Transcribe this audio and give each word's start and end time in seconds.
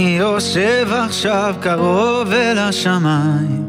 יושב 0.00 0.88
עכשיו 0.92 1.54
קרוב 1.60 2.32
אל 2.32 2.58
השמיים. 2.58 3.68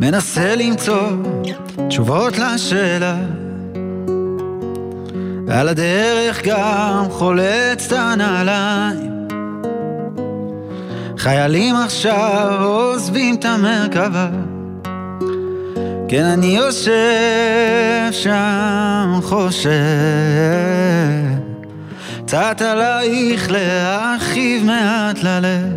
מנסה 0.00 0.56
למצוא 0.56 1.08
תשובות 1.88 2.38
לשאלה. 2.38 3.16
ועל 5.46 5.68
הדרך 5.68 6.46
גם 6.46 7.06
חולץ 7.10 7.86
את 7.86 7.92
הנעליים. 7.92 9.12
חיילים 11.18 11.76
עכשיו 11.76 12.62
עוזבים 12.64 13.34
את 13.34 13.44
המרכבה. 13.44 14.28
כן, 16.08 16.24
אני 16.24 16.46
יושב 16.46 18.08
שם 18.10 19.18
חושב 19.22 19.72
קצת 22.32 22.62
עלייך 22.62 23.50
להרחיב 23.50 24.64
מעט 24.64 25.18
ללב. 25.22 25.72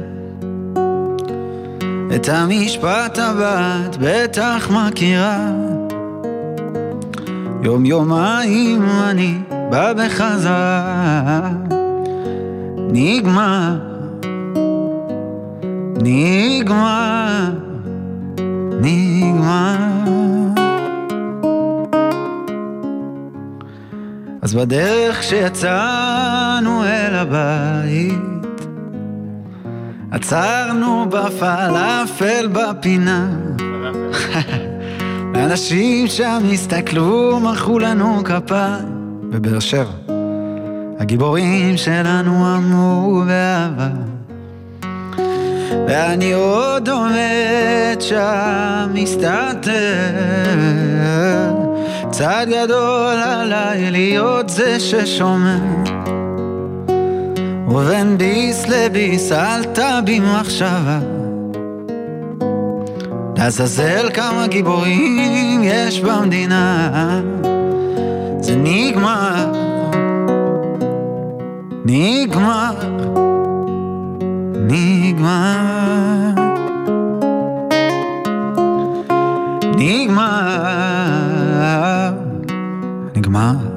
את 2.16 2.30
המשפט 2.30 3.20
הבא 3.20 3.78
את 3.86 3.98
בטח 4.00 4.70
מכירה. 4.72 5.52
יום 7.64 7.86
יומיים 7.86 8.90
אני 8.90 9.38
בא 9.70 9.94
בחזרה. 9.94 11.50
נגמר. 12.78 13.76
נגמר 16.02 17.65
אז 24.46 24.56
בדרך 24.56 25.24
שיצאנו 25.24 26.84
אל 26.84 27.16
הבית 27.16 28.56
עצרנו 30.12 31.06
בפלאפל 31.10 32.48
בפינה. 32.54 33.30
ואנשים 35.34 36.08
שם 36.08 36.44
הסתכלו, 36.54 37.40
מחאו 37.40 37.80
לנו 37.80 38.24
כפיים. 38.24 39.20
בבאר 39.30 39.60
שבע 39.60 39.92
הגיבורים 41.00 41.78
שלנו 41.78 42.56
אמרו 42.58 43.24
באהבה. 43.28 43.90
ואני 45.88 46.34
עוד 46.34 46.90
עומד 46.90 47.98
שם 48.00 48.90
מסתתר 48.94 49.76
צעד 52.18 52.50
גדול 52.50 53.16
עליי 53.24 53.92
להיות 53.92 54.50
זה 54.50 54.80
ששומע 54.80 55.58
ובין 57.68 58.18
ביס 58.18 58.68
לביס 58.68 59.32
אל 59.32 59.64
תביע 59.64 60.22
מחשבה. 60.22 61.00
לעזאזל 63.38 64.10
כמה 64.14 64.48
גיבורים 64.48 65.62
יש 65.64 66.00
במדינה. 66.00 66.90
זה 68.40 68.56
נגמר. 68.56 69.52
נגמר. 71.86 72.76
נגמר. 74.68 75.66
נגמר 79.78 80.95
נגמר 83.36 83.75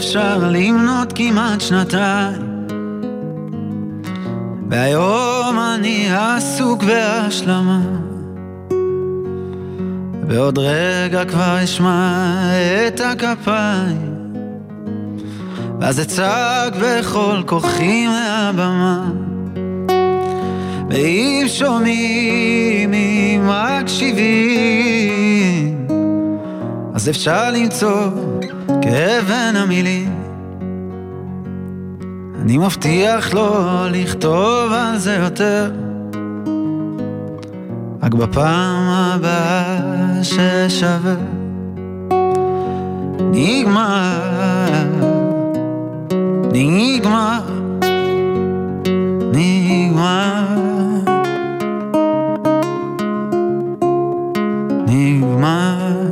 אפשר 0.00 0.38
למנות 0.50 1.12
כמעט 1.14 1.60
שנתיים. 1.60 2.66
והיום 4.70 5.58
אני 5.74 6.08
עסוק 6.16 6.82
בהשלמה 6.82 7.80
ועוד 10.28 10.58
רגע 10.58 11.24
כבר 11.24 11.64
אשמע 11.64 12.32
את 12.86 13.00
הכפיים. 13.00 14.14
ואז 15.80 16.00
אצעק 16.00 16.72
בכל 16.82 17.42
כוחי 17.46 18.06
מהבמה. 18.06 19.10
ואם 20.90 21.44
שומעים, 21.48 22.92
אם 22.94 23.48
מקשיבים 23.48 24.80
אז 26.94 27.08
אפשר 27.08 27.50
למצוא 27.50 28.29
כאבן 28.82 29.56
המילים. 29.56 30.20
אני 32.42 32.58
מבטיח 32.58 33.34
לא 33.34 33.86
לכתוב 33.90 34.72
על 34.72 34.98
זה 34.98 35.14
יותר. 35.14 35.70
רק 38.02 38.14
בפעם 38.14 38.88
הבאה 38.88 39.78
ששווה. 40.22 41.14
נגמר, 43.32 44.84
נגמר, 46.52 47.40
נגמר. 49.32 50.60
נגמר, 54.86 56.08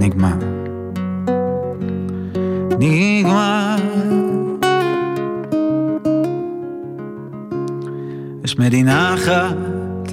נגמר 0.00 0.45
נגמר. 2.78 3.76
יש 8.44 8.58
מדינה 8.58 9.14
אחת 9.14 9.56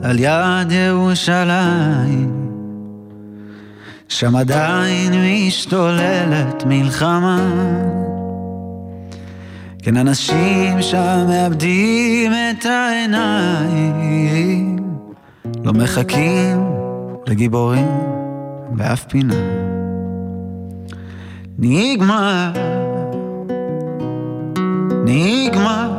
על 0.04 0.20
יד 0.20 0.72
ירושלים, 0.72 2.50
שם 4.08 4.36
עדיין 4.36 5.14
משתוללת 5.14 6.64
מלחמה. 6.66 7.40
כן, 9.80 9.98
אנשים 9.98 10.82
שם 10.82 11.26
מאבדים 11.28 12.32
את 12.32 12.66
העיניים, 12.66 14.10
לא 15.64 15.74
מחכים 15.74 16.74
לגיבורים 17.28 17.88
באף 18.70 19.04
פינה. 19.04 19.63
נגמר, 21.60 22.52
נגמר, 25.06 25.93